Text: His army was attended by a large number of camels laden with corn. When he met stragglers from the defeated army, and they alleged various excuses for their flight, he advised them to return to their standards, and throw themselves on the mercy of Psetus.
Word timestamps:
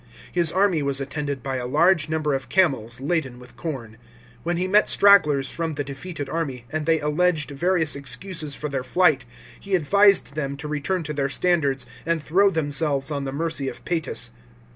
His 0.31 0.51
army 0.51 0.81
was 0.81 0.99
attended 0.99 1.43
by 1.43 1.57
a 1.57 1.67
large 1.67 2.09
number 2.09 2.33
of 2.33 2.49
camels 2.49 2.99
laden 2.99 3.37
with 3.37 3.55
corn. 3.55 3.97
When 4.41 4.57
he 4.57 4.67
met 4.67 4.89
stragglers 4.89 5.51
from 5.51 5.75
the 5.75 5.83
defeated 5.83 6.27
army, 6.27 6.65
and 6.71 6.87
they 6.87 6.99
alleged 6.99 7.51
various 7.51 7.95
excuses 7.95 8.55
for 8.55 8.67
their 8.67 8.83
flight, 8.83 9.25
he 9.59 9.75
advised 9.75 10.33
them 10.33 10.57
to 10.57 10.67
return 10.67 11.03
to 11.03 11.13
their 11.13 11.29
standards, 11.29 11.85
and 12.03 12.19
throw 12.19 12.49
themselves 12.49 13.11
on 13.11 13.25
the 13.25 13.31
mercy 13.31 13.69
of 13.69 13.85
Psetus. 13.85 14.31